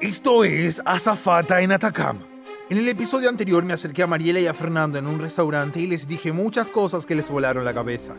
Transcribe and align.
Esto 0.00 0.44
es 0.44 0.80
Azafata 0.84 1.60
en 1.60 1.72
Atacama. 1.72 2.24
En 2.70 2.78
el 2.78 2.88
episodio 2.88 3.28
anterior 3.28 3.64
me 3.64 3.72
acerqué 3.72 4.04
a 4.04 4.06
Mariela 4.06 4.38
y 4.38 4.46
a 4.46 4.54
Fernando 4.54 4.96
en 4.96 5.08
un 5.08 5.18
restaurante 5.18 5.80
y 5.80 5.88
les 5.88 6.06
dije 6.06 6.30
muchas 6.30 6.70
cosas 6.70 7.04
que 7.04 7.16
les 7.16 7.28
volaron 7.28 7.64
la 7.64 7.74
cabeza. 7.74 8.14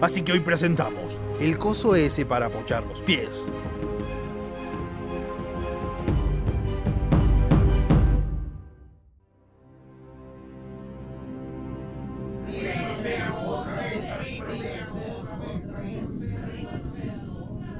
Así 0.00 0.22
que 0.22 0.32
hoy 0.32 0.40
presentamos 0.40 1.20
el 1.38 1.58
coso 1.58 1.94
ese 1.94 2.26
para 2.26 2.46
apoyar 2.46 2.84
los 2.84 3.02
pies. 3.02 3.44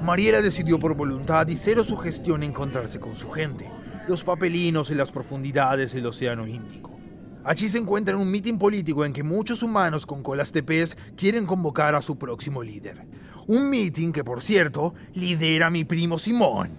Mariela 0.06 0.40
decidió 0.40 0.78
por 0.78 0.94
voluntad 0.94 1.48
y 1.48 1.56
cero 1.56 1.82
sugestión 1.82 2.44
encontrarse 2.44 3.00
con 3.00 3.16
su 3.16 3.28
gente, 3.28 3.68
los 4.06 4.22
papelinos 4.22 4.92
en 4.92 4.98
las 4.98 5.10
profundidades 5.10 5.92
del 5.92 6.06
Océano 6.06 6.46
Índico. 6.46 6.96
Allí 7.42 7.68
se 7.68 7.78
encuentra 7.78 8.14
en 8.14 8.20
un 8.20 8.30
mitin 8.30 8.56
político 8.56 9.04
en 9.04 9.12
que 9.12 9.24
muchos 9.24 9.64
humanos 9.64 10.06
con 10.06 10.22
colas 10.22 10.52
de 10.52 10.62
pez 10.62 10.96
quieren 11.16 11.44
convocar 11.44 11.96
a 11.96 12.02
su 12.02 12.16
próximo 12.16 12.62
líder. 12.62 13.04
Un 13.48 13.68
mitin 13.68 14.12
que, 14.12 14.22
por 14.22 14.40
cierto, 14.42 14.94
lidera 15.14 15.70
mi 15.70 15.84
primo 15.84 16.20
Simón. 16.20 16.70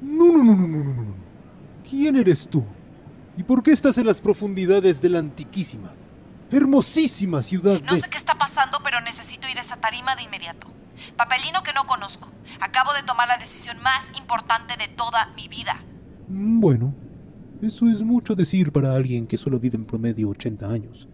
No, 0.00 0.26
no, 0.26 0.44
no, 0.44 0.54
no, 0.54 0.68
no, 0.68 0.84
no, 0.84 0.94
no, 0.94 1.02
no. 1.02 1.14
¿Quién 1.90 2.14
eres 2.14 2.48
tú? 2.48 2.64
¿Y 3.36 3.42
por 3.42 3.64
qué 3.64 3.72
estás 3.72 3.98
en 3.98 4.06
las 4.06 4.20
profundidades 4.20 5.02
de 5.02 5.08
la 5.08 5.18
antiquísima, 5.18 5.92
hermosísima 6.52 7.42
ciudad 7.42 7.80
No 7.82 7.94
de... 7.94 8.00
sé 8.00 8.08
qué 8.08 8.18
está 8.18 8.38
pasando, 8.38 8.78
pero 8.84 9.00
necesito 9.00 9.48
ir 9.48 9.58
a 9.58 9.62
esa 9.62 9.76
tarima 9.76 10.14
de 10.14 10.22
inmediato. 10.22 10.73
Papelino 11.16 11.62
que 11.62 11.72
no 11.72 11.86
conozco. 11.86 12.30
Acabo 12.60 12.92
de 12.94 13.02
tomar 13.02 13.28
la 13.28 13.38
decisión 13.38 13.80
más 13.82 14.10
importante 14.16 14.76
de 14.76 14.88
toda 14.88 15.26
mi 15.36 15.48
vida. 15.48 15.80
Mm, 16.28 16.60
Bueno, 16.60 16.94
eso 17.62 17.86
es 17.88 18.02
mucho 18.02 18.34
decir 18.34 18.72
para 18.72 18.94
alguien 18.94 19.26
que 19.26 19.38
solo 19.38 19.58
vive 19.58 19.76
en 19.76 19.84
promedio 19.86 20.28
80 20.28 20.68
años. 20.68 21.08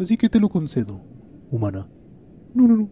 Así 0.00 0.16
que 0.16 0.28
te 0.28 0.40
lo 0.40 0.48
concedo, 0.48 1.02
humana. 1.50 1.86
No, 2.54 2.66
no, 2.66 2.76
no. 2.76 2.90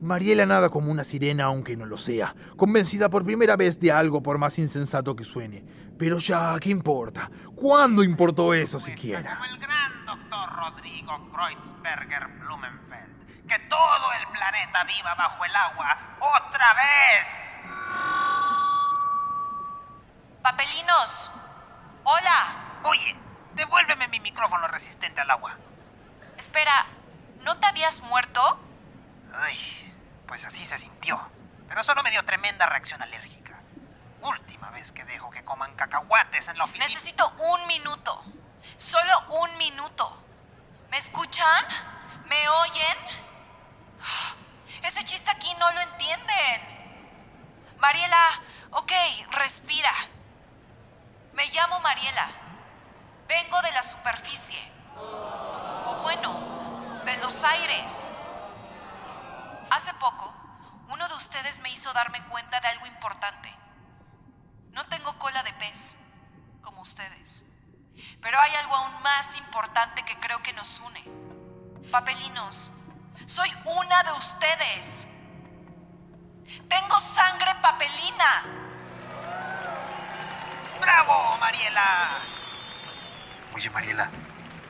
Mariela 0.00 0.44
nada 0.44 0.68
como 0.68 0.90
una 0.92 1.02
sirena 1.04 1.44
aunque 1.44 1.76
no 1.76 1.86
lo 1.86 1.96
sea, 1.96 2.34
convencida 2.56 3.08
por 3.08 3.24
primera 3.24 3.56
vez 3.56 3.80
de 3.80 3.90
algo 3.90 4.22
por 4.22 4.36
más 4.38 4.58
insensato 4.58 5.16
que 5.16 5.24
suene. 5.24 5.64
Pero 5.96 6.18
ya, 6.18 6.56
¿qué 6.60 6.70
importa? 6.70 7.30
¿Cuándo 7.54 8.04
importó 8.04 8.52
eso 8.52 8.78
siquiera? 8.78 9.38
Como 9.38 9.44
el 9.46 9.58
gran 9.58 10.04
doctor 10.04 10.48
Rodrigo 10.64 11.30
Kreutzberger 11.30 12.26
Blumenfeld. 12.26 13.46
Que 13.46 13.58
todo 13.68 14.12
el 14.12 14.26
planeta 14.28 14.82
viva 14.84 15.14
bajo 15.14 15.44
el 15.44 15.54
agua 15.54 15.98
otra 16.20 16.72
vez. 16.72 17.60
Papelinos. 20.40 21.30
Hola. 22.04 22.80
Oye, 22.84 23.14
devuélveme 23.52 24.08
mi 24.08 24.20
micrófono 24.20 24.66
resistente 24.68 25.20
al 25.20 25.30
agua. 25.30 25.54
Espera, 26.38 26.86
¿no 27.42 27.58
te 27.58 27.66
habías 27.66 28.00
muerto? 28.00 28.58
Ay, 29.34 29.94
pues 30.26 30.46
así 30.46 30.64
se 30.64 30.78
sintió. 30.78 31.20
Pero 31.68 31.82
solo 31.82 32.02
me 32.02 32.10
dio 32.10 32.24
tremenda 32.24 32.64
reacción 32.64 33.02
alérgica. 33.02 33.60
Última 34.22 34.70
vez 34.70 34.92
que 34.92 35.04
dejo 35.04 35.30
que 35.30 35.44
coman 35.44 35.74
cacahuates 35.74 36.48
en 36.48 36.56
la 36.56 36.64
oficina. 36.64 36.86
Necesito 36.86 37.28
un 37.32 37.66
minuto. 37.66 38.24
Solo 38.78 39.42
un 39.42 39.58
minuto. 39.58 40.23
¿Me 41.04 41.08
escuchan? 41.08 41.66
¿Me 42.24 42.48
oyen? 42.48 42.96
Ese 44.82 45.04
chiste 45.04 45.30
aquí 45.30 45.54
no 45.56 45.70
lo 45.72 45.80
entienden. 45.82 46.62
Mariela, 47.78 48.40
ok, 48.70 48.90
respira. 49.32 49.92
Me 51.34 51.46
llamo 51.48 51.78
Mariela. 51.80 52.30
Vengo 53.28 53.60
de 53.60 53.72
la 53.72 53.82
superficie. 53.82 54.56
O 54.96 55.98
bueno, 56.00 57.02
de 57.04 57.18
los 57.18 57.44
aires. 57.44 58.10
Hace 59.70 59.92
poco, 59.94 60.32
uno 60.88 61.06
de 61.06 61.14
ustedes 61.16 61.58
me 61.58 61.70
hizo 61.70 61.92
darme 61.92 62.24
cuenta 62.28 62.60
de 62.60 62.68
algo 62.68 62.86
importante. 62.86 63.54
No 64.70 64.86
tengo 64.86 65.18
cola 65.18 65.42
de 65.42 65.52
pez, 65.52 65.96
como 66.62 66.80
ustedes. 66.80 67.44
Pero 68.20 68.40
hay 68.40 68.54
algo 68.56 68.74
aún 68.74 69.02
más 69.02 69.36
importante 69.36 70.04
que 70.04 70.18
creo 70.18 70.42
que 70.42 70.52
nos 70.52 70.80
une. 70.80 71.04
Papelinos, 71.90 72.70
soy 73.26 73.50
una 73.64 74.02
de 74.02 74.12
ustedes. 74.12 75.06
Tengo 76.68 77.00
sangre 77.00 77.54
papelina. 77.62 78.44
¡Bravo, 80.80 81.36
Mariela! 81.38 82.18
Oye, 83.54 83.70
Mariela, 83.70 84.08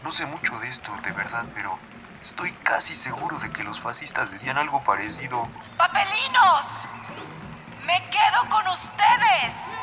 no 0.02 0.12
sé 0.12 0.26
mucho 0.26 0.58
de 0.60 0.68
esto, 0.68 0.94
de 1.02 1.12
verdad, 1.12 1.44
pero 1.54 1.78
estoy 2.22 2.52
casi 2.62 2.94
seguro 2.94 3.38
de 3.38 3.50
que 3.50 3.64
los 3.64 3.80
fascistas 3.80 4.30
decían 4.30 4.58
algo 4.58 4.84
parecido. 4.84 5.48
¡Papelinos! 5.76 6.86
¡Me 7.86 8.00
quedo 8.10 8.48
con 8.50 8.66
ustedes! 8.68 9.78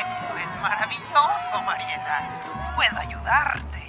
Esto 0.00 0.36
es 0.38 0.60
maravilloso, 0.60 1.62
Mariela. 1.64 2.28
Puedo 2.74 2.98
ayudarte. 2.98 3.82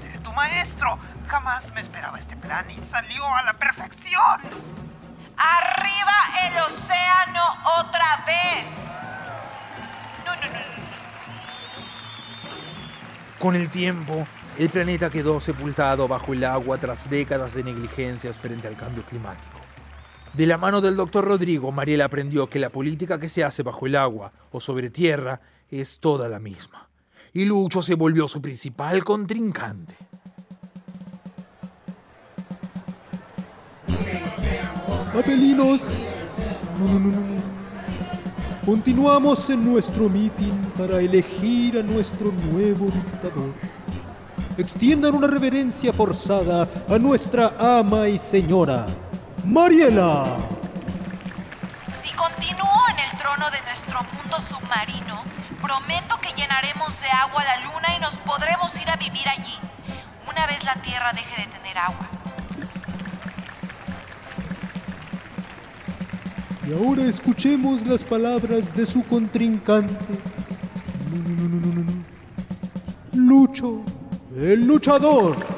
Seré 0.00 0.18
tu 0.18 0.32
maestro. 0.32 0.98
Jamás 1.28 1.72
me 1.72 1.80
esperaba 1.80 2.18
este 2.18 2.36
plan 2.36 2.70
y 2.70 2.78
salió 2.78 3.24
a 3.26 3.42
la 3.42 3.54
perfección. 3.54 4.40
¡Arriba 5.36 6.12
el 6.46 6.58
océano 6.62 7.42
otra 7.78 8.24
vez! 8.26 8.98
No, 10.24 10.34
no, 10.34 10.42
no, 10.42 10.48
no. 10.48 10.86
Con 13.38 13.54
el 13.54 13.70
tiempo, 13.70 14.26
el 14.58 14.70
planeta 14.70 15.10
quedó 15.10 15.40
sepultado 15.40 16.08
bajo 16.08 16.32
el 16.32 16.44
agua 16.44 16.78
tras 16.78 17.10
décadas 17.10 17.52
de 17.54 17.64
negligencias 17.64 18.36
frente 18.38 18.66
al 18.66 18.76
cambio 18.76 19.04
climático. 19.04 19.65
De 20.36 20.44
la 20.44 20.58
mano 20.58 20.82
del 20.82 20.96
doctor 20.96 21.24
Rodrigo, 21.24 21.72
Mariela 21.72 22.04
aprendió 22.04 22.50
que 22.50 22.58
la 22.58 22.68
política 22.68 23.18
que 23.18 23.30
se 23.30 23.42
hace 23.42 23.62
bajo 23.62 23.86
el 23.86 23.96
agua 23.96 24.34
o 24.52 24.60
sobre 24.60 24.90
tierra 24.90 25.40
es 25.70 25.98
toda 25.98 26.28
la 26.28 26.38
misma. 26.38 26.90
Y 27.32 27.46
Lucho 27.46 27.80
se 27.80 27.94
volvió 27.94 28.28
su 28.28 28.42
principal 28.42 29.02
contrincante. 29.02 29.96
Papelinos. 35.14 35.80
No, 36.80 36.86
no, 36.86 36.98
no, 36.98 37.10
no. 37.10 37.42
Continuamos 38.66 39.48
en 39.48 39.64
nuestro 39.64 40.10
meeting 40.10 40.52
para 40.76 41.00
elegir 41.00 41.78
a 41.78 41.82
nuestro 41.82 42.30
nuevo 42.50 42.86
dictador. 42.86 43.54
Extiendan 44.58 45.14
una 45.14 45.28
reverencia 45.28 45.94
forzada 45.94 46.68
a 46.88 46.98
nuestra 46.98 47.54
ama 47.58 48.08
y 48.08 48.18
señora, 48.18 48.86
Mariela. 49.46 50.38
Si 51.94 52.10
continúo 52.14 52.82
en 52.90 52.98
el 52.98 53.16
trono 53.16 53.48
de 53.50 53.60
nuestro 53.62 54.00
mundo 54.12 54.40
submarino, 54.40 55.22
prometo 55.62 56.18
que 56.20 56.32
llenaremos 56.36 57.00
de 57.00 57.06
agua 57.08 57.44
la 57.44 57.58
luna 57.64 57.96
y 57.96 58.00
nos 58.00 58.16
podremos 58.18 58.74
ir 58.80 58.90
a 58.90 58.96
vivir 58.96 59.28
allí, 59.28 59.54
una 60.28 60.48
vez 60.48 60.64
la 60.64 60.74
Tierra 60.82 61.12
deje 61.12 61.42
de 61.42 61.48
tener 61.58 61.78
agua. 61.78 62.08
Y 66.68 66.72
ahora 66.72 67.04
escuchemos 67.04 67.86
las 67.86 68.02
palabras 68.02 68.74
de 68.74 68.84
su 68.84 69.04
contrincante. 69.04 69.94
No. 71.12 71.84
Lucho, 73.12 73.80
el 74.36 74.66
luchador. 74.66 75.55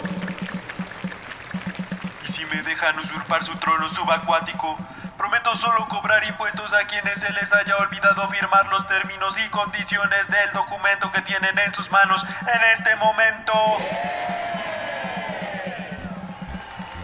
Me 2.51 2.63
dejan 2.63 2.99
usurpar 2.99 3.45
su 3.45 3.55
trono 3.57 3.89
subacuático, 3.91 4.79
prometo 5.19 5.55
solo 5.55 5.87
cobrar 5.87 6.25
impuestos 6.25 6.73
a 6.73 6.87
quienes 6.87 7.21
se 7.21 7.31
les 7.33 7.53
haya 7.53 7.77
olvidado 7.77 8.27
firmar 8.29 8.67
los 8.69 8.87
términos 8.87 9.39
y 9.39 9.49
condiciones 9.51 10.27
del 10.29 10.53
documento 10.53 11.13
que 11.13 11.21
tienen 11.21 11.59
en 11.59 11.75
sus 11.75 11.91
manos 11.91 12.25
en 12.41 12.61
este 12.73 12.97
momento. 12.97 13.53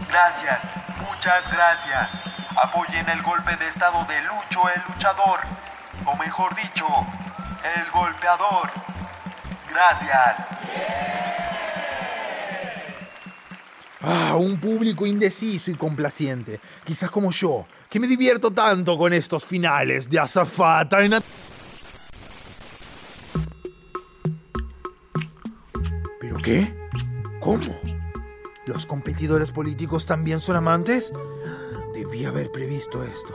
Gracias, 0.09 0.61
muchas 1.07 1.47
gracias. 1.51 2.13
Apoyen 2.55 3.07
el 3.09 3.21
golpe 3.21 3.55
de 3.57 3.67
estado 3.67 4.03
de 4.05 4.21
Lucho 4.23 4.67
el 4.69 4.81
luchador. 4.87 5.41
O 6.05 6.15
mejor 6.15 6.55
dicho, 6.55 6.87
el 7.75 7.91
golpeador. 7.91 8.71
Gracias. 9.69 10.37
Ah, 14.07 14.35
un 14.35 14.59
público 14.59 15.07
indeciso 15.07 15.71
y 15.71 15.73
complaciente. 15.73 16.59
Quizás 16.83 17.09
como 17.09 17.31
yo, 17.31 17.65
que 17.89 17.99
me 17.99 18.05
divierto 18.05 18.51
tanto 18.51 18.99
con 18.99 19.13
estos 19.13 19.43
finales 19.43 20.07
de 20.07 20.19
azafata 20.19 21.03
en... 21.03 21.13
¿Pero 26.21 26.37
qué? 26.37 26.87
¿Cómo? 27.39 27.79
¿Los 28.67 28.85
competidores 28.85 29.51
políticos 29.51 30.05
también 30.05 30.39
son 30.39 30.57
amantes? 30.57 31.11
Debí 31.95 32.25
haber 32.25 32.51
previsto 32.51 33.03
esto. 33.03 33.33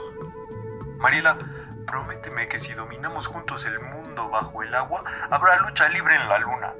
Mariela, 0.99 1.37
prométeme 1.85 2.47
que 2.47 2.59
si 2.59 2.71
dominamos 2.71 3.27
juntos 3.27 3.65
el 3.65 3.77
mundo 3.77 4.29
bajo 4.29 4.63
el 4.63 4.73
agua, 4.73 5.03
habrá 5.29 5.67
lucha 5.67 5.89
libre 5.89 6.15
en 6.15 6.29
la 6.29 6.39
luna. 6.39 6.73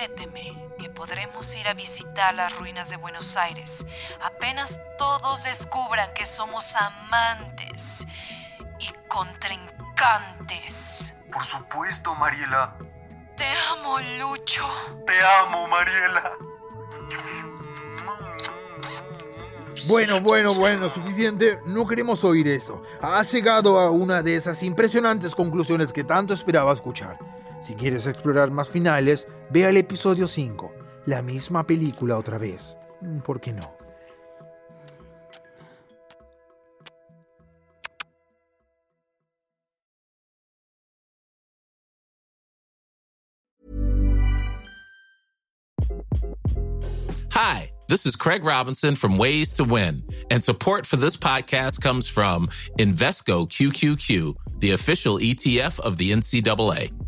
Prométeme 0.00 0.56
que 0.78 0.88
podremos 0.88 1.54
ir 1.54 1.68
a 1.68 1.74
visitar 1.74 2.34
las 2.34 2.56
ruinas 2.56 2.88
de 2.88 2.96
Buenos 2.96 3.36
Aires 3.36 3.84
apenas 4.22 4.80
todos 4.96 5.44
descubran 5.44 6.08
que 6.14 6.24
somos 6.24 6.74
amantes 6.74 8.06
y 8.78 8.90
contrincantes. 9.08 11.12
Por 11.30 11.44
supuesto, 11.44 12.14
Mariela. 12.14 12.74
Te 13.36 13.44
amo, 13.72 13.98
Lucho. 14.18 14.66
Te 15.06 15.22
amo, 15.22 15.68
Mariela. 15.68 16.32
Bueno, 19.86 20.22
bueno, 20.22 20.54
bueno, 20.54 20.88
suficiente. 20.88 21.58
No 21.66 21.86
queremos 21.86 22.24
oír 22.24 22.48
eso. 22.48 22.82
Has 23.02 23.30
llegado 23.32 23.78
a 23.78 23.90
una 23.90 24.22
de 24.22 24.36
esas 24.36 24.62
impresionantes 24.62 25.34
conclusiones 25.34 25.92
que 25.92 26.04
tanto 26.04 26.32
esperaba 26.32 26.72
escuchar. 26.72 27.18
Si 27.60 27.74
quieres 27.74 28.06
explorar 28.06 28.50
más 28.50 28.68
finales, 28.68 29.26
ve 29.50 29.66
al 29.66 29.76
episodio 29.76 30.26
5. 30.26 30.72
La 31.06 31.22
misma 31.22 31.66
película 31.66 32.16
otra 32.16 32.38
vez. 32.38 32.76
Mm, 33.02 33.18
¿Por 33.18 33.40
qué 33.40 33.52
no? 33.52 33.80
Hi, 47.32 47.70
this 47.88 48.06
is 48.06 48.16
Craig 48.16 48.44
Robinson 48.44 48.94
from 48.94 49.16
Ways 49.16 49.52
to 49.54 49.64
Win, 49.64 50.02
and 50.30 50.42
support 50.42 50.84
for 50.84 50.96
this 50.96 51.16
podcast 51.16 51.80
comes 51.80 52.06
from 52.06 52.48
Invesco 52.78 53.48
QQQ, 53.48 54.34
the 54.60 54.72
official 54.72 55.18
ETF 55.18 55.80
of 55.80 55.96
the 55.96 56.12
NCAA. 56.12 56.99